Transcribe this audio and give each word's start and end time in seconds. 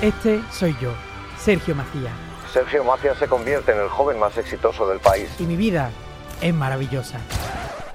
Este 0.00 0.40
soy 0.52 0.76
yo, 0.80 0.94
Sergio 1.38 1.74
Macías. 1.74 2.12
Sergio 2.52 2.84
Macías 2.84 3.18
se 3.18 3.26
convierte 3.26 3.72
en 3.72 3.78
el 3.78 3.88
joven 3.88 4.16
más 4.16 4.38
exitoso 4.38 4.88
del 4.88 5.00
país. 5.00 5.28
Y 5.40 5.42
mi 5.42 5.56
vida 5.56 5.90
es 6.40 6.54
maravillosa. 6.54 7.18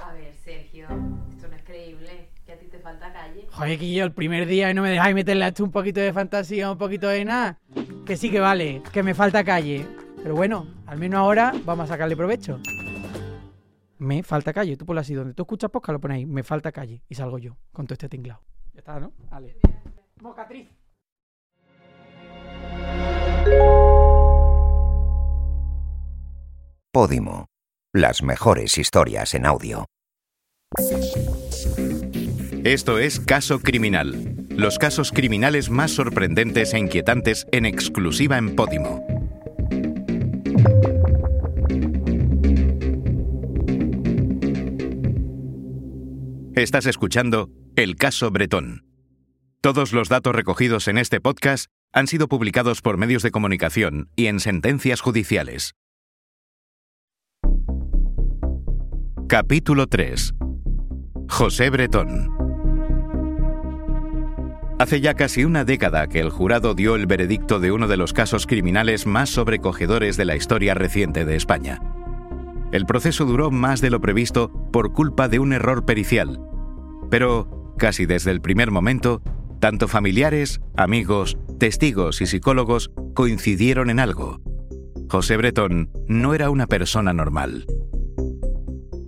A 0.05 0.11
ver, 0.11 0.33
Sergio, 0.43 0.85
esto 1.29 1.47
no 1.47 1.55
es 1.55 1.63
creíble. 1.63 2.27
Que 2.45 2.51
a 2.51 2.59
ti 2.59 2.65
te 2.67 2.79
falta 2.79 3.13
calle. 3.13 3.47
Joder, 3.49 3.79
que 3.79 3.93
yo 3.93 4.03
el 4.03 4.11
primer 4.11 4.47
día 4.47 4.69
y 4.69 4.73
no 4.73 4.81
me 4.81 4.89
dejáis 4.89 5.15
meterle 5.15 5.45
a 5.45 5.47
esto 5.47 5.63
un 5.63 5.71
poquito 5.71 6.01
de 6.01 6.11
fantasía, 6.11 6.69
un 6.69 6.77
poquito 6.77 7.07
de 7.07 7.23
nada. 7.23 7.57
Que 8.05 8.17
sí 8.17 8.29
que 8.29 8.41
vale, 8.41 8.83
que 8.91 9.01
me 9.01 9.13
falta 9.13 9.45
calle. 9.45 9.87
Pero 10.21 10.35
bueno, 10.35 10.67
al 10.87 10.97
menos 10.97 11.19
ahora 11.19 11.53
vamos 11.63 11.85
a 11.85 11.93
sacarle 11.93 12.17
provecho. 12.17 12.59
Me 13.99 14.23
falta 14.23 14.51
calle, 14.51 14.75
tú 14.75 14.85
ponlo 14.85 14.99
así, 14.99 15.13
donde 15.13 15.33
tú 15.33 15.43
escuchas 15.43 15.71
posca 15.71 15.93
lo 15.93 16.01
ponéis, 16.01 16.27
me 16.27 16.43
falta 16.43 16.73
calle. 16.73 17.01
Y 17.07 17.15
salgo 17.15 17.37
yo, 17.39 17.55
con 17.71 17.87
todo 17.87 17.93
este 17.93 18.09
tinglado. 18.09 18.41
Ya 18.73 18.79
está, 18.79 18.99
¿no? 18.99 19.13
Vale. 19.31 19.55
Mocatriz. 20.19 20.82
Podimo. 26.93 27.47
Las 27.91 28.21
mejores 28.21 28.77
historias 28.77 29.33
en 29.33 29.47
audio. 29.47 29.85
Esto 32.63 32.99
es 32.99 33.19
Caso 33.19 33.59
Criminal. 33.59 34.47
Los 34.49 34.77
casos 34.77 35.11
criminales 35.11 35.69
más 35.71 35.91
sorprendentes 35.91 36.73
e 36.73 36.79
inquietantes 36.79 37.47
en 37.51 37.65
exclusiva 37.65 38.37
en 38.37 38.55
Podimo. 38.55 39.03
Estás 46.55 46.85
escuchando 46.85 47.49
El 47.75 47.95
caso 47.95 48.29
Bretón. 48.29 48.85
Todos 49.59 49.93
los 49.93 50.09
datos 50.09 50.35
recogidos 50.35 50.87
en 50.87 50.99
este 50.99 51.19
podcast 51.19 51.72
han 51.93 52.07
sido 52.07 52.27
publicados 52.27 52.81
por 52.81 52.97
medios 52.97 53.21
de 53.21 53.29
comunicación 53.29 54.09
y 54.15 54.25
en 54.25 54.39
sentencias 54.39 54.99
judiciales. 54.99 55.75
Capítulo 59.29 59.87
3. 59.87 60.33
José 61.29 61.69
Bretón. 61.69 62.31
Hace 64.79 65.01
ya 65.01 65.13
casi 65.13 65.45
una 65.45 65.65
década 65.65 66.07
que 66.07 66.19
el 66.19 66.31
jurado 66.31 66.73
dio 66.73 66.95
el 66.95 67.05
veredicto 67.05 67.59
de 67.59 67.71
uno 67.71 67.87
de 67.87 67.95
los 67.95 68.11
casos 68.11 68.47
criminales 68.47 69.05
más 69.05 69.29
sobrecogedores 69.29 70.17
de 70.17 70.25
la 70.25 70.35
historia 70.35 70.73
reciente 70.73 71.25
de 71.25 71.35
España. 71.35 71.79
El 72.71 72.87
proceso 72.87 73.25
duró 73.25 73.51
más 73.51 73.81
de 73.81 73.91
lo 73.91 74.01
previsto 74.01 74.51
por 74.71 74.93
culpa 74.93 75.29
de 75.29 75.37
un 75.37 75.53
error 75.53 75.85
pericial. 75.85 76.41
Pero, 77.11 77.75
casi 77.77 78.07
desde 78.07 78.31
el 78.31 78.41
primer 78.41 78.71
momento, 78.71 79.21
tanto 79.63 79.87
familiares, 79.87 80.59
amigos, 80.75 81.37
testigos 81.57 82.19
y 82.19 82.25
psicólogos 82.25 82.91
coincidieron 83.13 83.89
en 83.89 84.01
algo. 84.01 84.41
José 85.09 85.37
Bretón 85.37 85.89
no 86.05 86.33
era 86.33 86.49
una 86.49 86.67
persona 86.67 87.13
normal. 87.13 87.65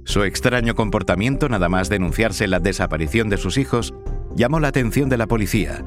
Su 0.06 0.24
extraño 0.24 0.74
comportamiento, 0.74 1.50
nada 1.50 1.68
más 1.68 1.90
denunciarse 1.90 2.48
la 2.48 2.62
desaparición 2.62 3.28
de 3.28 3.36
sus 3.36 3.58
hijos, 3.58 3.94
llamó 4.34 4.62
la 4.62 4.70
atención 4.70 5.10
de 5.10 5.18
la 5.18 5.28
policía. 5.28 5.84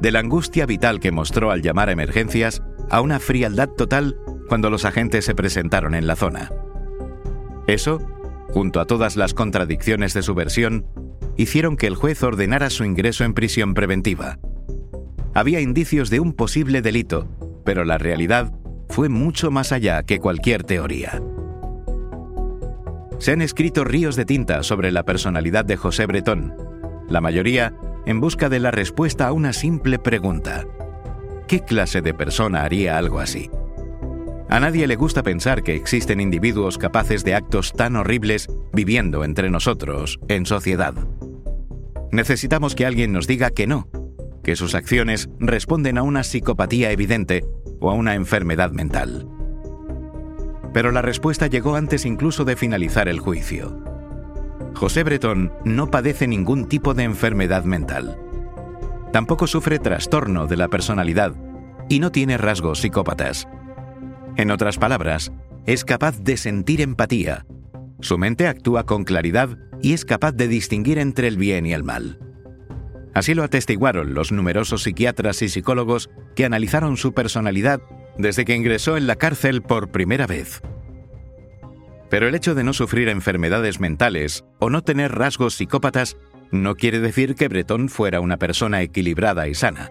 De 0.00 0.12
la 0.12 0.20
angustia 0.20 0.64
vital 0.64 1.00
que 1.00 1.10
mostró 1.10 1.50
al 1.50 1.60
llamar 1.60 1.88
a 1.88 1.92
emergencias 1.92 2.62
a 2.88 3.00
una 3.00 3.18
frialdad 3.18 3.68
total 3.70 4.16
cuando 4.48 4.70
los 4.70 4.84
agentes 4.84 5.24
se 5.24 5.34
presentaron 5.34 5.96
en 5.96 6.06
la 6.06 6.14
zona. 6.14 6.52
Eso, 7.66 7.98
junto 8.50 8.78
a 8.78 8.86
todas 8.86 9.16
las 9.16 9.34
contradicciones 9.34 10.14
de 10.14 10.22
su 10.22 10.36
versión, 10.36 10.86
hicieron 11.36 11.76
que 11.76 11.86
el 11.86 11.94
juez 11.94 12.22
ordenara 12.22 12.70
su 12.70 12.84
ingreso 12.84 13.24
en 13.24 13.34
prisión 13.34 13.74
preventiva. 13.74 14.38
Había 15.34 15.60
indicios 15.60 16.10
de 16.10 16.20
un 16.20 16.32
posible 16.32 16.82
delito, 16.82 17.28
pero 17.64 17.84
la 17.84 17.98
realidad 17.98 18.52
fue 18.88 19.08
mucho 19.08 19.50
más 19.50 19.72
allá 19.72 20.02
que 20.02 20.18
cualquier 20.18 20.64
teoría. 20.64 21.22
Se 23.18 23.32
han 23.32 23.40
escrito 23.40 23.84
ríos 23.84 24.16
de 24.16 24.24
tinta 24.24 24.62
sobre 24.62 24.90
la 24.90 25.04
personalidad 25.04 25.64
de 25.64 25.76
José 25.76 26.06
Bretón, 26.06 26.54
la 27.08 27.20
mayoría 27.20 27.74
en 28.04 28.20
busca 28.20 28.48
de 28.48 28.58
la 28.58 28.70
respuesta 28.70 29.28
a 29.28 29.32
una 29.32 29.52
simple 29.52 29.98
pregunta. 29.98 30.66
¿Qué 31.46 31.60
clase 31.60 32.02
de 32.02 32.14
persona 32.14 32.64
haría 32.64 32.98
algo 32.98 33.20
así? 33.20 33.50
A 34.48 34.60
nadie 34.60 34.86
le 34.86 34.96
gusta 34.96 35.22
pensar 35.22 35.62
que 35.62 35.74
existen 35.74 36.20
individuos 36.20 36.76
capaces 36.76 37.24
de 37.24 37.34
actos 37.34 37.72
tan 37.72 37.96
horribles 37.96 38.48
viviendo 38.72 39.24
entre 39.24 39.50
nosotros, 39.50 40.18
en 40.28 40.44
sociedad. 40.44 40.94
Necesitamos 42.12 42.74
que 42.74 42.84
alguien 42.84 43.10
nos 43.10 43.26
diga 43.26 43.50
que 43.50 43.66
no, 43.66 43.88
que 44.44 44.54
sus 44.54 44.74
acciones 44.74 45.30
responden 45.40 45.96
a 45.96 46.02
una 46.02 46.22
psicopatía 46.22 46.90
evidente 46.90 47.42
o 47.80 47.90
a 47.90 47.94
una 47.94 48.14
enfermedad 48.14 48.70
mental. 48.70 49.26
Pero 50.74 50.92
la 50.92 51.00
respuesta 51.00 51.46
llegó 51.46 51.74
antes 51.74 52.04
incluso 52.04 52.44
de 52.44 52.54
finalizar 52.54 53.08
el 53.08 53.18
juicio. 53.18 53.82
José 54.74 55.04
Bretón 55.04 55.52
no 55.64 55.90
padece 55.90 56.28
ningún 56.28 56.68
tipo 56.68 56.92
de 56.92 57.04
enfermedad 57.04 57.64
mental. 57.64 58.18
Tampoco 59.10 59.46
sufre 59.46 59.78
trastorno 59.78 60.46
de 60.46 60.56
la 60.56 60.68
personalidad 60.68 61.34
y 61.88 61.98
no 61.98 62.12
tiene 62.12 62.36
rasgos 62.36 62.80
psicópatas. 62.80 63.48
En 64.36 64.50
otras 64.50 64.78
palabras, 64.78 65.32
es 65.64 65.84
capaz 65.84 66.18
de 66.18 66.36
sentir 66.36 66.82
empatía. 66.82 67.46
Su 68.00 68.18
mente 68.18 68.48
actúa 68.48 68.84
con 68.84 69.04
claridad 69.04 69.56
y 69.82 69.92
es 69.92 70.04
capaz 70.04 70.32
de 70.32 70.48
distinguir 70.48 70.98
entre 70.98 71.28
el 71.28 71.36
bien 71.36 71.66
y 71.66 71.72
el 71.72 71.84
mal. 71.84 72.18
Así 73.14 73.34
lo 73.34 73.42
atestiguaron 73.42 74.14
los 74.14 74.32
numerosos 74.32 74.84
psiquiatras 74.84 75.42
y 75.42 75.48
psicólogos 75.48 76.08
que 76.34 76.46
analizaron 76.46 76.96
su 76.96 77.12
personalidad 77.12 77.82
desde 78.16 78.44
que 78.44 78.54
ingresó 78.54 78.96
en 78.96 79.06
la 79.06 79.16
cárcel 79.16 79.62
por 79.62 79.90
primera 79.90 80.26
vez. 80.26 80.62
Pero 82.08 82.28
el 82.28 82.34
hecho 82.34 82.54
de 82.54 82.64
no 82.64 82.72
sufrir 82.72 83.08
enfermedades 83.08 83.80
mentales 83.80 84.44
o 84.58 84.70
no 84.70 84.82
tener 84.82 85.12
rasgos 85.12 85.54
psicópatas 85.54 86.16
no 86.50 86.74
quiere 86.74 87.00
decir 87.00 87.34
que 87.34 87.48
Bretón 87.48 87.88
fuera 87.88 88.20
una 88.20 88.38
persona 88.38 88.82
equilibrada 88.82 89.48
y 89.48 89.54
sana. 89.54 89.90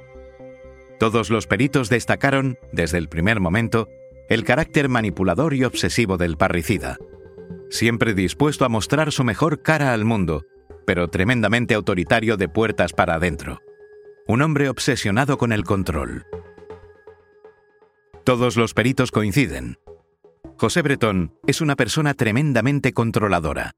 Todos 0.99 1.31
los 1.31 1.47
peritos 1.47 1.89
destacaron, 1.89 2.59
desde 2.71 2.99
el 2.99 3.09
primer 3.09 3.39
momento, 3.39 3.89
el 4.29 4.43
carácter 4.43 4.87
manipulador 4.87 5.55
y 5.55 5.63
obsesivo 5.63 6.17
del 6.17 6.37
parricida. 6.37 6.97
Siempre 7.71 8.13
dispuesto 8.13 8.65
a 8.65 8.69
mostrar 8.69 9.13
su 9.13 9.23
mejor 9.23 9.61
cara 9.61 9.93
al 9.93 10.03
mundo, 10.03 10.45
pero 10.85 11.07
tremendamente 11.07 11.73
autoritario 11.73 12.35
de 12.35 12.49
puertas 12.49 12.91
para 12.91 13.15
adentro. 13.15 13.61
Un 14.27 14.41
hombre 14.41 14.67
obsesionado 14.67 15.37
con 15.37 15.53
el 15.53 15.63
control. 15.63 16.25
Todos 18.25 18.57
los 18.57 18.73
peritos 18.73 19.11
coinciden. 19.11 19.77
José 20.57 20.81
Bretón 20.81 21.33
es 21.47 21.61
una 21.61 21.77
persona 21.77 22.13
tremendamente 22.13 22.91
controladora. 22.91 23.71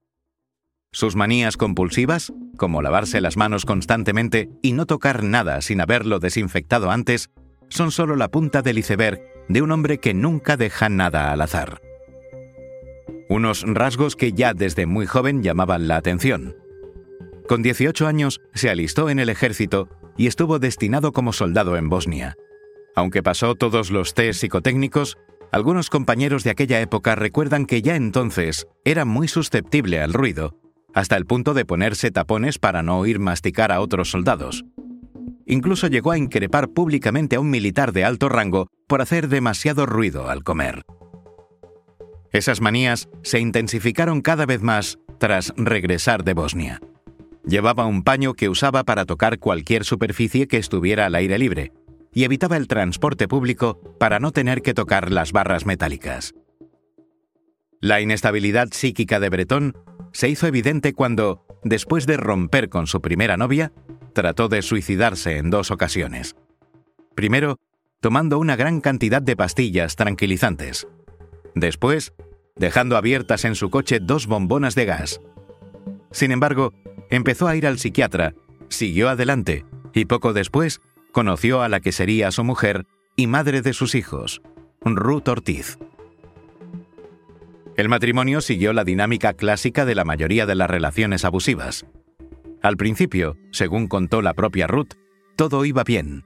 Sus 0.92 1.16
manías 1.16 1.56
compulsivas, 1.56 2.34
como 2.58 2.82
lavarse 2.82 3.22
las 3.22 3.38
manos 3.38 3.64
constantemente 3.64 4.50
y 4.64 4.74
no 4.74 4.88
tocar 4.88 5.24
nada 5.24 5.62
sin 5.62 5.80
haberlo 5.82 6.18
desinfectado 6.18 6.90
antes, 6.90 7.30
son 7.70 7.92
solo 7.92 8.16
la 8.16 8.30
punta 8.30 8.64
del 8.64 8.80
iceberg 8.80 9.22
de 9.50 9.62
un 9.62 9.72
hombre 9.72 10.00
que 10.00 10.16
nunca 10.16 10.58
deja 10.58 10.90
nada 10.90 11.32
al 11.32 11.42
azar. 11.42 11.80
Unos 13.30 13.64
rasgos 13.66 14.16
que 14.16 14.34
ya 14.34 14.54
desde 14.54 14.86
muy 14.86 15.06
joven 15.06 15.44
llamaban 15.44 15.88
la 15.88 15.98
atención. 15.98 16.56
Con 17.48 17.62
18 17.62 18.08
años 18.08 18.42
se 18.54 18.70
alistó 18.70 19.10
en 19.10 19.20
el 19.20 19.30
ejército 19.30 19.90
y 20.18 20.28
estuvo 20.28 20.60
destinado 20.60 21.12
como 21.12 21.34
soldado 21.34 21.78
en 21.78 21.90
Bosnia. 21.90 22.36
Aunque 22.96 23.24
pasó 23.24 23.56
todos 23.56 23.92
los 23.92 24.14
test 24.14 24.40
psicotécnicos, 24.40 25.18
algunos 25.52 25.90
compañeros 25.90 26.44
de 26.44 26.52
aquella 26.52 26.82
época 26.82 27.16
recuerdan 27.16 27.66
que 27.66 27.82
ya 27.82 27.96
entonces 27.96 28.68
era 28.86 29.06
muy 29.06 29.28
susceptible 29.28 30.02
al 30.02 30.14
ruido, 30.14 30.58
hasta 30.94 31.18
el 31.18 31.26
punto 31.26 31.54
de 31.54 31.66
ponerse 31.66 32.12
tapones 32.12 32.60
para 32.60 32.84
no 32.84 33.00
oír 33.00 33.20
masticar 33.20 33.72
a 33.72 33.82
otros 33.82 34.12
soldados. 34.12 34.64
Incluso 35.46 35.88
llegó 35.88 36.12
a 36.12 36.18
increpar 36.18 36.70
públicamente 36.70 37.36
a 37.36 37.40
un 37.40 37.50
militar 37.50 37.92
de 37.92 38.06
alto 38.06 38.30
rango 38.30 38.68
por 38.88 39.02
hacer 39.02 39.28
demasiado 39.28 39.86
ruido 39.86 40.30
al 40.30 40.44
comer. 40.44 40.84
Esas 42.34 42.62
manías 42.62 43.10
se 43.22 43.40
intensificaron 43.40 44.22
cada 44.22 44.48
vez 44.48 44.62
más 44.62 44.98
tras 45.20 45.54
regresar 45.56 46.24
de 46.24 46.34
Bosnia. 46.34 46.82
Llevaba 47.46 47.86
un 47.86 48.04
paño 48.04 48.34
que 48.34 48.50
usaba 48.50 48.84
para 48.84 49.06
tocar 49.06 49.38
cualquier 49.38 49.86
superficie 49.86 50.48
que 50.48 50.58
estuviera 50.58 51.06
al 51.06 51.16
aire 51.16 51.38
libre, 51.38 51.72
y 52.12 52.24
evitaba 52.24 52.58
el 52.58 52.68
transporte 52.68 53.28
público 53.28 53.80
para 54.00 54.20
no 54.20 54.32
tener 54.32 54.62
que 54.62 54.74
tocar 54.74 55.12
las 55.12 55.32
barras 55.32 55.66
metálicas. 55.66 56.34
La 57.80 58.02
inestabilidad 58.02 58.70
psíquica 58.72 59.20
de 59.20 59.30
Bretón 59.30 59.78
se 60.12 60.30
hizo 60.30 60.48
evidente 60.48 60.94
cuando, 60.94 61.46
después 61.64 62.06
de 62.08 62.18
romper 62.18 62.70
con 62.70 62.88
su 62.88 63.02
primera 63.02 63.38
novia, 63.38 63.74
trató 64.14 64.48
de 64.48 64.62
suicidarse 64.62 65.38
en 65.38 65.50
dos 65.50 65.70
ocasiones. 65.70 66.36
Primero, 67.16 67.60
tomando 68.00 68.40
una 68.40 68.56
gran 68.56 68.80
cantidad 68.82 69.22
de 69.22 69.36
pastillas 69.36 69.96
tranquilizantes. 69.96 70.88
Después, 71.56 72.14
dejando 72.56 72.98
abiertas 72.98 73.46
en 73.46 73.56
su 73.56 73.70
coche 73.70 74.00
dos 74.02 74.28
bombonas 74.28 74.76
de 74.76 74.86
gas. 74.86 75.22
Sin 76.12 76.32
embargo, 76.32 76.74
empezó 77.10 77.48
a 77.48 77.56
ir 77.56 77.68
al 77.68 77.80
psiquiatra, 77.80 78.34
siguió 78.70 79.10
adelante 79.10 79.66
y 79.94 80.06
poco 80.06 80.34
después 80.34 80.82
conoció 81.12 81.62
a 81.62 81.70
la 81.70 81.80
que 81.80 81.92
sería 81.92 82.32
su 82.32 82.44
mujer 82.44 82.86
y 83.16 83.28
madre 83.28 83.62
de 83.62 83.74
sus 83.74 83.96
hijos, 83.96 84.42
Ruth 84.84 85.28
Ortiz. 85.28 85.78
El 87.76 87.90
matrimonio 87.90 88.42
siguió 88.42 88.74
la 88.74 88.84
dinámica 88.84 89.34
clásica 89.34 89.86
de 89.86 89.96
la 89.96 90.04
mayoría 90.04 90.46
de 90.46 90.56
las 90.56 90.70
relaciones 90.70 91.26
abusivas. 91.26 91.86
Al 92.62 92.78
principio, 92.78 93.36
según 93.52 93.88
contó 93.88 94.22
la 94.22 94.34
propia 94.34 94.68
Ruth, 94.68 94.94
todo 95.36 95.66
iba 95.66 95.84
bien, 95.84 96.24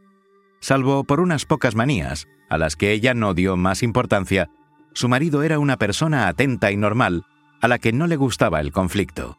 salvo 0.59 1.03
por 1.03 1.19
unas 1.19 1.45
pocas 1.45 1.75
manías, 1.75 2.27
a 2.49 2.57
las 2.57 2.75
que 2.75 2.91
ella 2.91 3.13
no 3.13 3.33
dio 3.33 3.57
más 3.57 3.83
importancia. 3.83 4.49
Su 4.97 5.09
marido 5.09 5.43
era 5.43 5.59
una 5.59 5.77
persona 5.77 6.27
atenta 6.27 6.71
y 6.71 6.75
normal, 6.75 7.23
a 7.61 7.67
la 7.67 7.77
que 7.77 7.93
no 7.93 8.07
le 8.07 8.15
gustaba 8.15 8.61
el 8.61 8.71
conflicto. 8.71 9.37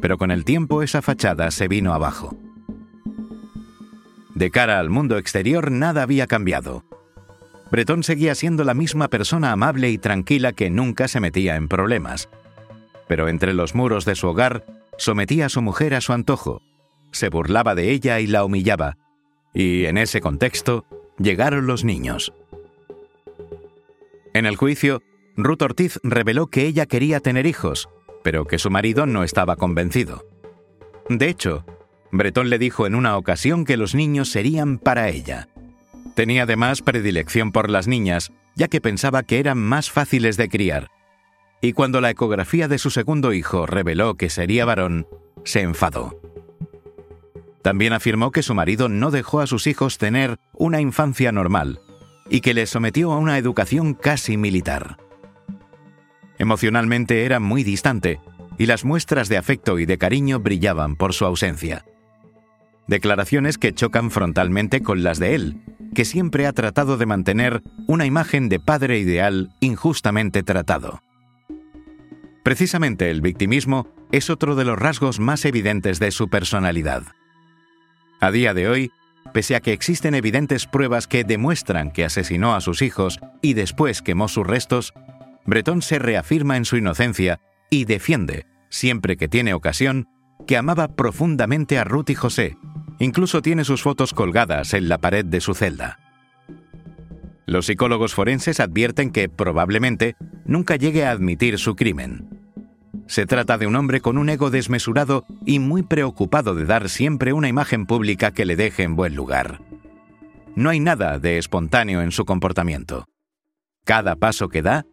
Pero 0.00 0.16
con 0.16 0.30
el 0.30 0.46
tiempo 0.46 0.82
esa 0.82 1.02
fachada 1.02 1.50
se 1.50 1.68
vino 1.68 1.92
abajo. 1.92 2.34
De 4.34 4.50
cara 4.50 4.78
al 4.78 4.88
mundo 4.88 5.18
exterior 5.18 5.70
nada 5.70 6.02
había 6.02 6.26
cambiado. 6.26 6.86
Bretón 7.70 8.02
seguía 8.02 8.34
siendo 8.34 8.64
la 8.64 8.72
misma 8.72 9.08
persona 9.08 9.52
amable 9.52 9.90
y 9.90 9.98
tranquila 9.98 10.54
que 10.54 10.70
nunca 10.70 11.06
se 11.06 11.20
metía 11.20 11.56
en 11.56 11.68
problemas. 11.68 12.30
Pero 13.08 13.28
entre 13.28 13.52
los 13.52 13.74
muros 13.74 14.06
de 14.06 14.14
su 14.14 14.28
hogar 14.28 14.64
sometía 14.96 15.44
a 15.44 15.50
su 15.50 15.60
mujer 15.60 15.94
a 15.94 16.00
su 16.00 16.14
antojo, 16.14 16.62
se 17.10 17.28
burlaba 17.28 17.74
de 17.74 17.90
ella 17.90 18.20
y 18.20 18.26
la 18.26 18.42
humillaba. 18.42 18.96
Y 19.52 19.84
en 19.84 19.98
ese 19.98 20.22
contexto 20.22 20.86
llegaron 21.18 21.66
los 21.66 21.84
niños. 21.84 22.32
En 24.34 24.46
el 24.46 24.56
juicio, 24.56 25.02
Ruth 25.36 25.62
Ortiz 25.62 26.00
reveló 26.02 26.46
que 26.46 26.66
ella 26.66 26.86
quería 26.86 27.20
tener 27.20 27.46
hijos, 27.46 27.88
pero 28.24 28.46
que 28.46 28.58
su 28.58 28.70
marido 28.70 29.04
no 29.04 29.24
estaba 29.24 29.56
convencido. 29.56 30.26
De 31.08 31.28
hecho, 31.28 31.66
Bretón 32.10 32.48
le 32.48 32.58
dijo 32.58 32.86
en 32.86 32.94
una 32.94 33.16
ocasión 33.16 33.64
que 33.64 33.76
los 33.76 33.94
niños 33.94 34.30
serían 34.30 34.78
para 34.78 35.10
ella. 35.10 35.48
Tenía 36.14 36.44
además 36.44 36.80
predilección 36.80 37.52
por 37.52 37.68
las 37.68 37.88
niñas, 37.88 38.32
ya 38.54 38.68
que 38.68 38.80
pensaba 38.80 39.22
que 39.22 39.38
eran 39.38 39.58
más 39.58 39.90
fáciles 39.90 40.36
de 40.36 40.48
criar. 40.48 40.90
Y 41.60 41.72
cuando 41.72 42.00
la 42.00 42.10
ecografía 42.10 42.68
de 42.68 42.78
su 42.78 42.90
segundo 42.90 43.32
hijo 43.32 43.66
reveló 43.66 44.16
que 44.16 44.30
sería 44.30 44.64
varón, 44.64 45.06
se 45.44 45.60
enfadó. 45.60 46.20
También 47.62 47.92
afirmó 47.92 48.30
que 48.30 48.42
su 48.42 48.54
marido 48.54 48.88
no 48.88 49.10
dejó 49.10 49.40
a 49.40 49.46
sus 49.46 49.66
hijos 49.66 49.98
tener 49.98 50.38
una 50.54 50.80
infancia 50.80 51.32
normal 51.32 51.80
y 52.32 52.40
que 52.40 52.54
les 52.54 52.70
sometió 52.70 53.12
a 53.12 53.18
una 53.18 53.36
educación 53.36 53.92
casi 53.92 54.38
militar. 54.38 54.96
Emocionalmente 56.38 57.26
era 57.26 57.40
muy 57.40 57.62
distante 57.62 58.20
y 58.58 58.64
las 58.64 58.86
muestras 58.86 59.28
de 59.28 59.36
afecto 59.36 59.78
y 59.78 59.84
de 59.84 59.98
cariño 59.98 60.40
brillaban 60.40 60.96
por 60.96 61.12
su 61.12 61.26
ausencia. 61.26 61.84
Declaraciones 62.88 63.58
que 63.58 63.74
chocan 63.74 64.10
frontalmente 64.10 64.82
con 64.82 65.02
las 65.02 65.18
de 65.18 65.34
él, 65.34 65.60
que 65.94 66.06
siempre 66.06 66.46
ha 66.46 66.54
tratado 66.54 66.96
de 66.96 67.04
mantener 67.04 67.62
una 67.86 68.06
imagen 68.06 68.48
de 68.48 68.58
padre 68.58 68.98
ideal 68.98 69.54
injustamente 69.60 70.42
tratado. 70.42 71.02
Precisamente 72.42 73.10
el 73.10 73.20
victimismo 73.20 73.88
es 74.10 74.30
otro 74.30 74.56
de 74.56 74.64
los 74.64 74.78
rasgos 74.78 75.20
más 75.20 75.44
evidentes 75.44 75.98
de 75.98 76.10
su 76.10 76.30
personalidad. 76.30 77.02
A 78.20 78.30
día 78.30 78.54
de 78.54 78.68
hoy, 78.68 78.90
pese 79.32 79.56
a 79.56 79.60
que 79.60 79.72
existen 79.72 80.14
evidentes 80.14 80.66
pruebas 80.66 81.06
que 81.06 81.24
demuestran 81.24 81.90
que 81.90 82.04
asesinó 82.04 82.54
a 82.54 82.60
sus 82.60 82.82
hijos 82.82 83.20
y 83.40 83.54
después 83.54 84.02
quemó 84.02 84.28
sus 84.28 84.46
restos, 84.46 84.92
Bretón 85.44 85.82
se 85.82 85.98
reafirma 85.98 86.56
en 86.56 86.64
su 86.64 86.76
inocencia 86.76 87.40
y 87.70 87.84
defiende, 87.84 88.46
siempre 88.68 89.16
que 89.16 89.28
tiene 89.28 89.54
ocasión, 89.54 90.08
que 90.46 90.56
amaba 90.56 90.88
profundamente 90.88 91.78
a 91.78 91.84
Ruth 91.84 92.10
y 92.10 92.14
José. 92.14 92.56
Incluso 92.98 93.42
tiene 93.42 93.64
sus 93.64 93.82
fotos 93.82 94.14
colgadas 94.14 94.74
en 94.74 94.88
la 94.88 94.98
pared 94.98 95.24
de 95.24 95.40
su 95.40 95.54
celda. 95.54 95.98
Los 97.46 97.66
psicólogos 97.66 98.14
forenses 98.14 98.60
advierten 98.60 99.10
que 99.10 99.28
probablemente 99.28 100.16
nunca 100.44 100.76
llegue 100.76 101.04
a 101.04 101.10
admitir 101.10 101.58
su 101.58 101.74
crimen. 101.74 102.41
Se 103.06 103.26
trata 103.26 103.58
de 103.58 103.66
un 103.66 103.76
hombre 103.76 104.00
con 104.00 104.18
un 104.18 104.28
ego 104.28 104.50
desmesurado 104.50 105.24
y 105.44 105.58
muy 105.58 105.82
preocupado 105.82 106.54
de 106.54 106.64
dar 106.64 106.88
siempre 106.88 107.32
una 107.32 107.48
imagen 107.48 107.86
pública 107.86 108.30
que 108.30 108.44
le 108.44 108.56
deje 108.56 108.84
en 108.84 108.96
buen 108.96 109.14
lugar. 109.14 109.60
No 110.54 110.70
hay 110.70 110.80
nada 110.80 111.18
de 111.18 111.38
espontáneo 111.38 112.02
en 112.02 112.12
su 112.12 112.24
comportamiento. 112.24 113.06
Cada 113.84 114.16
paso 114.16 114.48
que 114.48 114.62
da, 114.62 114.86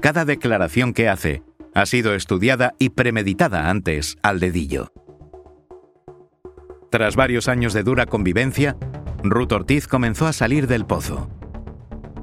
cada 0.00 0.24
declaración 0.24 0.94
que 0.94 1.08
hace, 1.08 1.42
ha 1.74 1.86
sido 1.86 2.14
estudiada 2.14 2.74
y 2.78 2.90
premeditada 2.90 3.70
antes 3.70 4.16
al 4.22 4.40
dedillo. 4.40 4.92
Tras 6.90 7.16
varios 7.16 7.48
años 7.48 7.72
de 7.72 7.82
dura 7.82 8.06
convivencia, 8.06 8.76
Ruth 9.22 9.52
Ortiz 9.52 9.86
comenzó 9.86 10.26
a 10.26 10.32
salir 10.32 10.66
del 10.66 10.84
pozo. 10.84 11.30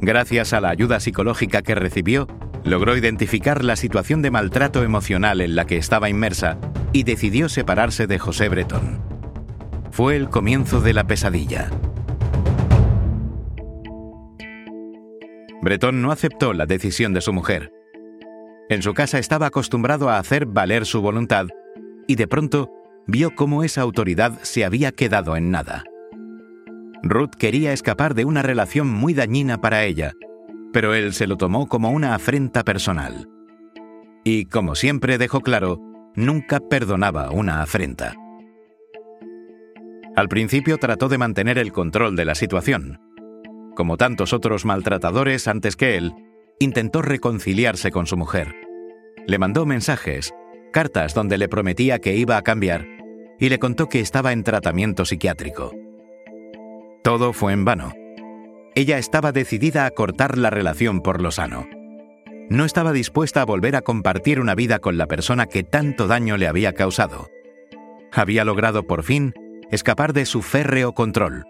Gracias 0.01 0.53
a 0.53 0.61
la 0.61 0.69
ayuda 0.69 0.99
psicológica 0.99 1.61
que 1.61 1.75
recibió, 1.75 2.27
logró 2.63 2.97
identificar 2.97 3.63
la 3.63 3.75
situación 3.75 4.21
de 4.21 4.31
maltrato 4.31 4.83
emocional 4.83 5.41
en 5.41 5.55
la 5.55 5.65
que 5.65 5.77
estaba 5.77 6.09
inmersa 6.09 6.57
y 6.93 7.03
decidió 7.03 7.49
separarse 7.49 8.07
de 8.07 8.19
José 8.19 8.49
Bretón. 8.49 8.99
Fue 9.91 10.15
el 10.15 10.29
comienzo 10.29 10.81
de 10.81 10.93
la 10.93 11.05
pesadilla. 11.05 11.69
Bretón 15.61 16.01
no 16.01 16.11
aceptó 16.11 16.53
la 16.53 16.65
decisión 16.65 17.13
de 17.13 17.21
su 17.21 17.33
mujer. 17.33 17.73
En 18.69 18.81
su 18.81 18.93
casa 18.93 19.19
estaba 19.19 19.47
acostumbrado 19.47 20.09
a 20.09 20.17
hacer 20.17 20.45
valer 20.45 20.85
su 20.85 21.01
voluntad 21.01 21.47
y 22.07 22.15
de 22.15 22.27
pronto 22.27 22.71
vio 23.07 23.35
cómo 23.35 23.63
esa 23.63 23.81
autoridad 23.81 24.39
se 24.43 24.63
había 24.63 24.91
quedado 24.91 25.35
en 25.35 25.51
nada. 25.51 25.83
Ruth 27.01 27.31
quería 27.37 27.73
escapar 27.73 28.13
de 28.13 28.25
una 28.25 28.41
relación 28.41 28.87
muy 28.87 29.13
dañina 29.13 29.59
para 29.59 29.83
ella, 29.85 30.13
pero 30.71 30.93
él 30.93 31.13
se 31.13 31.27
lo 31.27 31.37
tomó 31.37 31.67
como 31.67 31.91
una 31.91 32.15
afrenta 32.15 32.63
personal. 32.63 33.27
Y, 34.23 34.45
como 34.45 34.75
siempre 34.75 35.17
dejó 35.17 35.41
claro, 35.41 35.79
nunca 36.15 36.59
perdonaba 36.59 37.31
una 37.31 37.61
afrenta. 37.61 38.15
Al 40.15 40.27
principio 40.27 40.77
trató 40.77 41.07
de 41.07 41.17
mantener 41.17 41.57
el 41.57 41.71
control 41.71 42.15
de 42.15 42.25
la 42.25 42.35
situación. 42.35 42.99
Como 43.75 43.97
tantos 43.97 44.33
otros 44.33 44.65
maltratadores 44.65 45.47
antes 45.47 45.75
que 45.75 45.95
él, 45.95 46.13
intentó 46.59 47.01
reconciliarse 47.01 47.91
con 47.91 48.05
su 48.05 48.17
mujer. 48.17 48.53
Le 49.25 49.37
mandó 49.37 49.65
mensajes, 49.65 50.33
cartas 50.73 51.13
donde 51.13 51.37
le 51.37 51.47
prometía 51.47 51.99
que 51.99 52.15
iba 52.15 52.35
a 52.37 52.41
cambiar, 52.41 52.85
y 53.39 53.47
le 53.47 53.59
contó 53.59 53.87
que 53.87 54.01
estaba 54.01 54.33
en 54.33 54.43
tratamiento 54.43 55.05
psiquiátrico. 55.05 55.73
Todo 57.03 57.31
fue 57.31 57.53
en 57.53 57.63
vano 57.63 57.93
ella 58.75 58.97
estaba 58.97 59.31
decidida 59.31 59.85
a 59.85 59.91
cortar 59.91 60.37
la 60.37 60.49
relación 60.49 61.01
por 61.01 61.21
lo 61.21 61.31
sano. 61.31 61.67
No 62.49 62.65
estaba 62.65 62.93
dispuesta 62.93 63.41
a 63.41 63.45
volver 63.45 63.75
a 63.75 63.81
compartir 63.81 64.39
una 64.39 64.55
vida 64.55 64.79
con 64.79 64.97
la 64.97 65.07
persona 65.07 65.45
que 65.45 65.63
tanto 65.63 66.07
daño 66.07 66.37
le 66.37 66.47
había 66.47 66.73
causado. 66.73 67.29
Había 68.11 68.43
logrado 68.43 68.87
por 68.87 69.03
fin 69.03 69.33
escapar 69.71 70.13
de 70.13 70.25
su 70.25 70.41
férreo 70.41 70.93
control. 70.93 71.45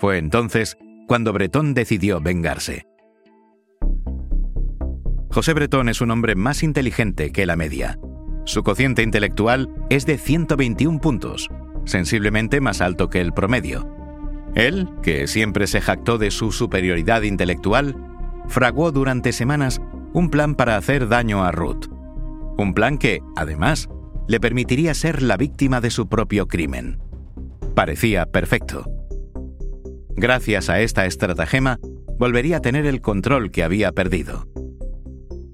Fue 0.00 0.18
entonces 0.18 0.76
cuando 1.06 1.32
Bretón 1.32 1.74
decidió 1.74 2.20
vengarse. 2.20 2.86
José 5.30 5.54
Bretón 5.54 5.88
es 5.88 6.02
un 6.02 6.10
hombre 6.10 6.34
más 6.34 6.62
inteligente 6.62 7.32
que 7.32 7.46
la 7.46 7.56
media. 7.56 7.98
Su 8.44 8.62
cociente 8.62 9.02
intelectual 9.02 9.70
es 9.88 10.04
de 10.04 10.18
121 10.18 11.00
puntos, 11.00 11.48
sensiblemente 11.84 12.60
más 12.60 12.82
alto 12.82 13.08
que 13.08 13.20
el 13.20 13.32
promedio 13.32 14.01
él, 14.54 14.88
que 15.02 15.26
siempre 15.26 15.66
se 15.66 15.80
jactó 15.80 16.18
de 16.18 16.30
su 16.30 16.52
superioridad 16.52 17.22
intelectual, 17.22 17.96
fraguó 18.48 18.92
durante 18.92 19.32
semanas 19.32 19.80
un 20.12 20.28
plan 20.28 20.54
para 20.54 20.76
hacer 20.76 21.08
daño 21.08 21.44
a 21.44 21.52
Ruth. 21.52 21.86
Un 22.58 22.74
plan 22.74 22.98
que, 22.98 23.20
además, 23.34 23.88
le 24.28 24.40
permitiría 24.40 24.92
ser 24.94 25.22
la 25.22 25.36
víctima 25.36 25.80
de 25.80 25.90
su 25.90 26.08
propio 26.08 26.48
crimen. 26.48 26.98
Parecía 27.74 28.26
perfecto. 28.26 28.84
Gracias 30.14 30.68
a 30.68 30.80
esta 30.80 31.06
estratagema, 31.06 31.78
volvería 32.18 32.58
a 32.58 32.60
tener 32.60 32.84
el 32.84 33.00
control 33.00 33.50
que 33.50 33.64
había 33.64 33.92
perdido. 33.92 34.46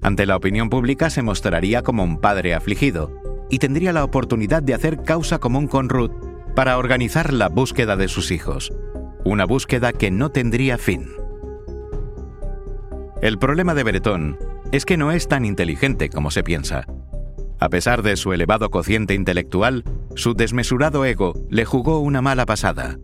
Ante 0.01 0.25
la 0.25 0.35
opinión 0.35 0.69
pública 0.69 1.09
se 1.09 1.21
mostraría 1.21 1.83
como 1.83 2.03
un 2.03 2.19
padre 2.19 2.53
afligido 2.53 3.13
y 3.49 3.59
tendría 3.59 3.93
la 3.93 4.03
oportunidad 4.03 4.61
de 4.61 4.73
hacer 4.73 5.03
causa 5.03 5.39
común 5.39 5.67
con 5.67 5.87
Ruth 5.87 6.11
para 6.55 6.77
organizar 6.77 7.31
la 7.33 7.47
búsqueda 7.47 7.95
de 7.95 8.09
sus 8.09 8.31
hijos 8.31 8.71
una 9.23 9.45
búsqueda 9.45 9.93
que 9.93 10.11
no 10.11 10.29
tendría 10.29 10.77
fin. 10.77 11.09
El 13.21 13.37
problema 13.37 13.73
de 13.73 13.83
Bretón 13.83 14.37
es 14.71 14.85
que 14.85 14.97
no 14.97 15.11
es 15.11 15.27
tan 15.27 15.45
inteligente 15.45 16.09
como 16.09 16.31
se 16.31 16.43
piensa. 16.43 16.85
A 17.59 17.69
pesar 17.69 18.01
de 18.03 18.15
su 18.15 18.31
elevado 18.31 18.69
cociente 18.69 19.13
intelectual, 19.13 19.83
su 20.15 20.33
desmesurado 20.33 21.03
ego 21.03 21.33
le 21.49 21.65
jugó 21.65 21.99
una 21.99 22.21
mala 22.21 22.45
pasada. 22.45 22.97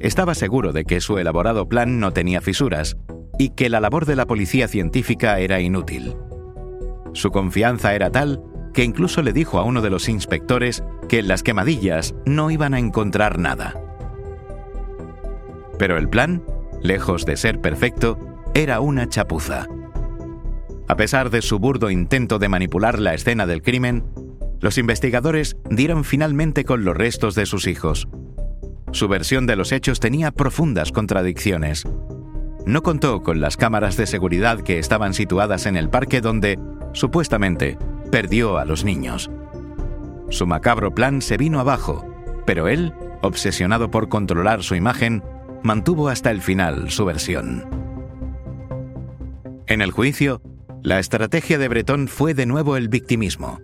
Estaba 0.00 0.34
seguro 0.34 0.72
de 0.72 0.84
que 0.84 1.00
su 1.00 1.18
elaborado 1.18 1.68
plan 1.68 1.98
no 1.98 2.12
tenía 2.12 2.40
fisuras 2.40 2.96
y 3.38 3.50
que 3.50 3.70
la 3.70 3.80
labor 3.80 4.04
de 4.04 4.16
la 4.16 4.26
policía 4.26 4.68
científica 4.68 5.38
era 5.38 5.60
inútil. 5.60 6.14
Su 7.14 7.30
confianza 7.30 7.94
era 7.94 8.10
tal 8.10 8.42
que 8.74 8.84
incluso 8.84 9.22
le 9.22 9.32
dijo 9.32 9.58
a 9.58 9.64
uno 9.64 9.80
de 9.80 9.90
los 9.90 10.08
inspectores 10.08 10.84
que 11.08 11.20
en 11.20 11.28
las 11.28 11.42
quemadillas 11.42 12.14
no 12.26 12.50
iban 12.50 12.74
a 12.74 12.78
encontrar 12.78 13.38
nada. 13.38 13.87
Pero 15.78 15.96
el 15.96 16.08
plan, 16.08 16.42
lejos 16.82 17.24
de 17.24 17.36
ser 17.36 17.60
perfecto, 17.60 18.18
era 18.54 18.80
una 18.80 19.08
chapuza. 19.08 19.68
A 20.88 20.96
pesar 20.96 21.30
de 21.30 21.42
su 21.42 21.58
burdo 21.58 21.90
intento 21.90 22.38
de 22.38 22.48
manipular 22.48 22.98
la 22.98 23.14
escena 23.14 23.46
del 23.46 23.62
crimen, 23.62 24.04
los 24.60 24.78
investigadores 24.78 25.56
dieron 25.70 26.04
finalmente 26.04 26.64
con 26.64 26.84
los 26.84 26.96
restos 26.96 27.34
de 27.34 27.46
sus 27.46 27.66
hijos. 27.66 28.08
Su 28.90 29.06
versión 29.06 29.46
de 29.46 29.54
los 29.54 29.70
hechos 29.70 30.00
tenía 30.00 30.32
profundas 30.32 30.92
contradicciones. 30.92 31.86
No 32.66 32.82
contó 32.82 33.22
con 33.22 33.40
las 33.40 33.56
cámaras 33.56 33.96
de 33.96 34.06
seguridad 34.06 34.60
que 34.60 34.78
estaban 34.78 35.14
situadas 35.14 35.66
en 35.66 35.76
el 35.76 35.90
parque 35.90 36.20
donde, 36.20 36.58
supuestamente, 36.92 37.78
perdió 38.10 38.58
a 38.58 38.64
los 38.64 38.84
niños. 38.84 39.30
Su 40.30 40.46
macabro 40.46 40.94
plan 40.94 41.22
se 41.22 41.36
vino 41.36 41.60
abajo, 41.60 42.06
pero 42.46 42.66
él, 42.66 42.92
obsesionado 43.22 43.90
por 43.90 44.08
controlar 44.08 44.62
su 44.62 44.74
imagen, 44.74 45.22
mantuvo 45.62 46.08
hasta 46.08 46.30
el 46.30 46.40
final 46.40 46.90
su 46.90 47.04
versión. 47.04 47.68
En 49.66 49.82
el 49.82 49.90
juicio, 49.90 50.40
la 50.82 50.98
estrategia 50.98 51.58
de 51.58 51.68
Breton 51.68 52.08
fue 52.08 52.34
de 52.34 52.46
nuevo 52.46 52.76
el 52.76 52.88
victimismo. 52.88 53.60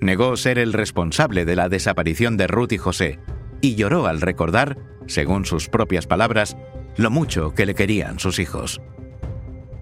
Negó 0.00 0.36
ser 0.36 0.58
el 0.58 0.72
responsable 0.72 1.44
de 1.44 1.56
la 1.56 1.68
desaparición 1.68 2.36
de 2.36 2.48
Ruth 2.48 2.72
y 2.72 2.78
José 2.78 3.20
y 3.60 3.76
lloró 3.76 4.06
al 4.06 4.20
recordar, 4.20 4.76
según 5.06 5.46
sus 5.46 5.68
propias 5.68 6.06
palabras, 6.06 6.56
lo 6.96 7.10
mucho 7.10 7.54
que 7.54 7.64
le 7.64 7.74
querían 7.74 8.18
sus 8.18 8.38
hijos. 8.38 8.82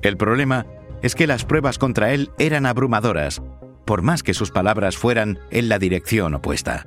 El 0.02 0.16
problema 0.16 0.66
es 1.02 1.14
que 1.14 1.26
las 1.26 1.44
pruebas 1.44 1.78
contra 1.78 2.12
él 2.12 2.30
eran 2.38 2.66
abrumadoras, 2.66 3.42
por 3.86 4.02
más 4.02 4.22
que 4.22 4.34
sus 4.34 4.50
palabras 4.50 4.96
fueran 4.96 5.38
en 5.50 5.68
la 5.68 5.78
dirección 5.78 6.34
opuesta. 6.34 6.86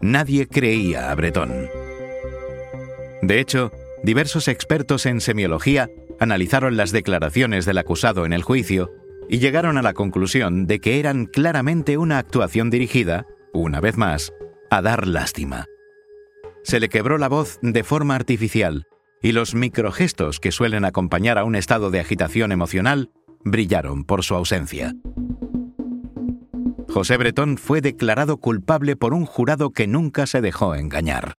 Nadie 0.00 0.48
creía 0.48 1.10
a 1.10 1.14
Breton. 1.14 1.81
De 3.22 3.38
hecho, 3.38 3.70
diversos 4.02 4.48
expertos 4.48 5.06
en 5.06 5.20
semiología 5.20 5.88
analizaron 6.18 6.76
las 6.76 6.90
declaraciones 6.90 7.64
del 7.64 7.78
acusado 7.78 8.26
en 8.26 8.32
el 8.32 8.42
juicio 8.42 8.90
y 9.28 9.38
llegaron 9.38 9.78
a 9.78 9.82
la 9.82 9.94
conclusión 9.94 10.66
de 10.66 10.80
que 10.80 10.98
eran 10.98 11.26
claramente 11.26 11.96
una 11.96 12.18
actuación 12.18 12.68
dirigida, 12.68 13.26
una 13.52 13.80
vez 13.80 13.96
más, 13.96 14.32
a 14.70 14.82
dar 14.82 15.06
lástima. 15.06 15.66
Se 16.64 16.80
le 16.80 16.88
quebró 16.88 17.16
la 17.16 17.28
voz 17.28 17.58
de 17.62 17.84
forma 17.84 18.16
artificial 18.16 18.86
y 19.22 19.32
los 19.32 19.54
microgestos 19.54 20.40
que 20.40 20.50
suelen 20.50 20.84
acompañar 20.84 21.38
a 21.38 21.44
un 21.44 21.54
estado 21.54 21.90
de 21.90 22.00
agitación 22.00 22.50
emocional 22.50 23.10
brillaron 23.44 24.04
por 24.04 24.24
su 24.24 24.34
ausencia. 24.34 24.94
José 26.88 27.16
Bretón 27.16 27.56
fue 27.56 27.80
declarado 27.80 28.36
culpable 28.36 28.96
por 28.96 29.14
un 29.14 29.26
jurado 29.26 29.70
que 29.70 29.86
nunca 29.86 30.26
se 30.26 30.40
dejó 30.40 30.74
engañar. 30.74 31.34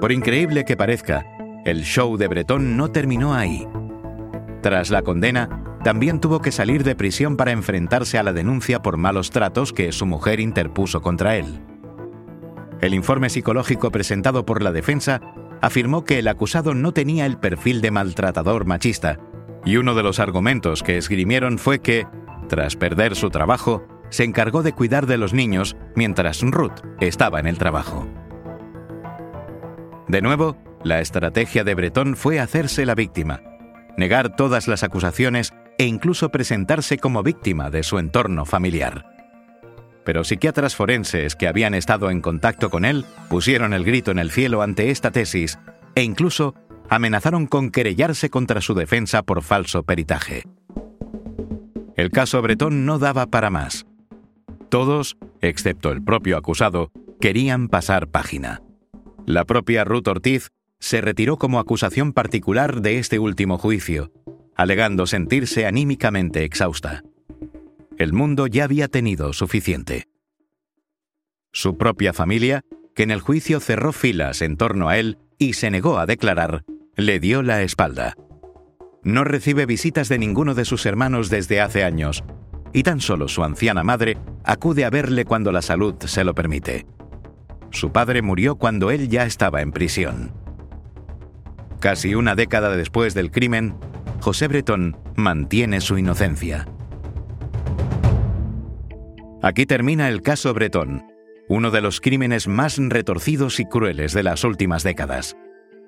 Por 0.00 0.12
increíble 0.12 0.64
que 0.64 0.76
parezca, 0.76 1.26
el 1.64 1.82
show 1.82 2.16
de 2.16 2.28
Bretón 2.28 2.76
no 2.76 2.90
terminó 2.90 3.34
ahí. 3.34 3.66
Tras 4.62 4.90
la 4.90 5.02
condena, 5.02 5.64
también 5.82 6.20
tuvo 6.20 6.40
que 6.40 6.52
salir 6.52 6.84
de 6.84 6.94
prisión 6.94 7.36
para 7.36 7.50
enfrentarse 7.50 8.16
a 8.16 8.22
la 8.22 8.32
denuncia 8.32 8.80
por 8.80 8.96
malos 8.96 9.30
tratos 9.30 9.72
que 9.72 9.90
su 9.90 10.06
mujer 10.06 10.38
interpuso 10.38 11.02
contra 11.02 11.36
él. 11.36 11.60
El 12.80 12.94
informe 12.94 13.28
psicológico 13.28 13.90
presentado 13.90 14.46
por 14.46 14.62
la 14.62 14.70
defensa 14.70 15.20
afirmó 15.60 16.04
que 16.04 16.20
el 16.20 16.28
acusado 16.28 16.74
no 16.74 16.92
tenía 16.92 17.26
el 17.26 17.38
perfil 17.38 17.80
de 17.80 17.90
maltratador 17.90 18.66
machista, 18.66 19.18
y 19.64 19.76
uno 19.78 19.94
de 19.94 20.04
los 20.04 20.20
argumentos 20.20 20.84
que 20.84 20.96
esgrimieron 20.96 21.58
fue 21.58 21.80
que, 21.80 22.06
tras 22.48 22.76
perder 22.76 23.16
su 23.16 23.30
trabajo, 23.30 23.84
se 24.10 24.22
encargó 24.24 24.62
de 24.62 24.72
cuidar 24.72 25.06
de 25.06 25.18
los 25.18 25.34
niños 25.34 25.76
mientras 25.96 26.40
Ruth 26.42 26.80
estaba 27.00 27.40
en 27.40 27.46
el 27.46 27.58
trabajo. 27.58 28.06
De 30.08 30.22
nuevo, 30.22 30.56
la 30.82 31.00
estrategia 31.00 31.64
de 31.64 31.74
Bretón 31.74 32.16
fue 32.16 32.40
hacerse 32.40 32.86
la 32.86 32.94
víctima, 32.94 33.42
negar 33.98 34.34
todas 34.36 34.66
las 34.66 34.82
acusaciones 34.82 35.52
e 35.76 35.84
incluso 35.84 36.30
presentarse 36.30 36.98
como 36.98 37.22
víctima 37.22 37.68
de 37.68 37.82
su 37.82 37.98
entorno 37.98 38.46
familiar. 38.46 39.04
Pero 40.04 40.24
psiquiatras 40.24 40.74
forenses 40.74 41.36
que 41.36 41.46
habían 41.46 41.74
estado 41.74 42.10
en 42.10 42.22
contacto 42.22 42.70
con 42.70 42.86
él 42.86 43.04
pusieron 43.28 43.74
el 43.74 43.84
grito 43.84 44.10
en 44.10 44.18
el 44.18 44.30
cielo 44.30 44.62
ante 44.62 44.90
esta 44.90 45.10
tesis 45.10 45.58
e 45.94 46.02
incluso 46.02 46.54
amenazaron 46.88 47.46
con 47.46 47.70
querellarse 47.70 48.30
contra 48.30 48.62
su 48.62 48.72
defensa 48.72 49.22
por 49.22 49.42
falso 49.42 49.82
peritaje. 49.82 50.44
El 51.96 52.10
caso 52.10 52.40
Bretón 52.40 52.86
no 52.86 52.98
daba 52.98 53.26
para 53.26 53.50
más. 53.50 53.84
Todos, 54.70 55.18
excepto 55.42 55.90
el 55.90 56.02
propio 56.02 56.38
acusado, 56.38 56.92
querían 57.20 57.68
pasar 57.68 58.08
página. 58.08 58.62
La 59.28 59.44
propia 59.44 59.84
Ruth 59.84 60.08
Ortiz 60.08 60.48
se 60.80 61.02
retiró 61.02 61.36
como 61.36 61.58
acusación 61.58 62.14
particular 62.14 62.80
de 62.80 62.98
este 62.98 63.18
último 63.18 63.58
juicio, 63.58 64.10
alegando 64.56 65.06
sentirse 65.06 65.66
anímicamente 65.66 66.44
exhausta. 66.44 67.02
El 67.98 68.14
mundo 68.14 68.46
ya 68.46 68.64
había 68.64 68.88
tenido 68.88 69.34
suficiente. 69.34 70.08
Su 71.52 71.76
propia 71.76 72.14
familia, 72.14 72.62
que 72.94 73.02
en 73.02 73.10
el 73.10 73.20
juicio 73.20 73.60
cerró 73.60 73.92
filas 73.92 74.40
en 74.40 74.56
torno 74.56 74.88
a 74.88 74.96
él 74.96 75.18
y 75.36 75.52
se 75.52 75.70
negó 75.70 75.98
a 75.98 76.06
declarar, 76.06 76.64
le 76.96 77.20
dio 77.20 77.42
la 77.42 77.60
espalda. 77.60 78.14
No 79.02 79.24
recibe 79.24 79.66
visitas 79.66 80.08
de 80.08 80.18
ninguno 80.18 80.54
de 80.54 80.64
sus 80.64 80.86
hermanos 80.86 81.28
desde 81.28 81.60
hace 81.60 81.84
años, 81.84 82.24
y 82.72 82.82
tan 82.82 83.02
solo 83.02 83.28
su 83.28 83.44
anciana 83.44 83.84
madre 83.84 84.16
acude 84.42 84.86
a 84.86 84.90
verle 84.90 85.26
cuando 85.26 85.52
la 85.52 85.60
salud 85.60 85.96
se 86.06 86.24
lo 86.24 86.34
permite. 86.34 86.86
Su 87.70 87.92
padre 87.92 88.22
murió 88.22 88.56
cuando 88.56 88.90
él 88.90 89.08
ya 89.08 89.24
estaba 89.24 89.62
en 89.62 89.72
prisión. 89.72 90.32
Casi 91.80 92.14
una 92.14 92.34
década 92.34 92.76
después 92.76 93.14
del 93.14 93.30
crimen, 93.30 93.76
José 94.20 94.48
Bretón 94.48 94.96
mantiene 95.14 95.80
su 95.80 95.98
inocencia. 95.98 96.66
Aquí 99.42 99.66
termina 99.66 100.08
el 100.08 100.22
caso 100.22 100.52
Bretón, 100.52 101.04
uno 101.48 101.70
de 101.70 101.80
los 101.80 102.00
crímenes 102.00 102.48
más 102.48 102.78
retorcidos 102.78 103.60
y 103.60 103.64
crueles 103.64 104.12
de 104.12 104.24
las 104.24 104.42
últimas 104.42 104.82
décadas. 104.82 105.36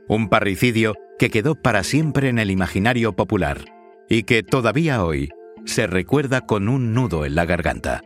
Un 0.08 0.28
parricidio 0.28 0.94
que 1.18 1.30
quedó 1.30 1.54
para 1.54 1.82
siempre 1.82 2.28
en 2.28 2.38
el 2.38 2.50
imaginario 2.50 3.14
popular 3.14 3.64
y 4.08 4.22
que 4.22 4.42
todavía 4.42 5.04
hoy 5.04 5.28
se 5.64 5.86
recuerda 5.86 6.42
con 6.42 6.68
un 6.68 6.94
nudo 6.94 7.24
en 7.24 7.34
la 7.34 7.44
garganta. 7.44 8.02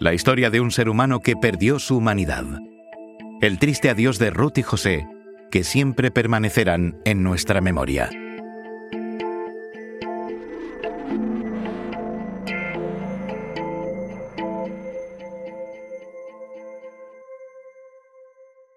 La 0.00 0.14
historia 0.14 0.48
de 0.48 0.62
un 0.62 0.70
ser 0.70 0.88
humano 0.88 1.20
que 1.20 1.36
perdió 1.36 1.78
su 1.78 1.98
humanidad. 1.98 2.44
El 3.42 3.58
triste 3.58 3.90
adiós 3.90 4.18
de 4.18 4.30
Ruth 4.30 4.56
y 4.56 4.62
José 4.62 5.06
que 5.50 5.62
siempre 5.62 6.10
permanecerán 6.10 7.02
en 7.04 7.22
nuestra 7.22 7.60
memoria. 7.60 8.08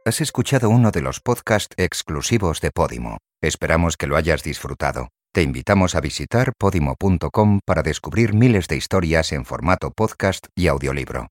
Has 0.03 0.20
escuchado 0.20 0.70
uno 0.70 0.92
de 0.92 1.01
los 1.01 1.22
podcasts 1.22 1.74
exclusivos 1.77 2.60
de 2.60 2.72
Podimo. 2.72 3.20
Esperamos 3.42 3.96
que 3.96 4.08
lo 4.08 4.18
hayas 4.18 4.44
disfrutado. 4.44 5.12
Te 5.33 5.41
invitamos 5.41 5.95
a 5.95 5.99
visitar 5.99 6.53
podimo.com 6.59 7.59
para 7.65 7.81
descubrir 7.81 8.35
miles 8.35 8.67
de 8.67 8.77
historias 8.77 9.31
en 9.31 9.45
formato 9.45 9.89
podcast 9.89 10.45
y 10.55 10.67
audiolibro. 10.67 11.29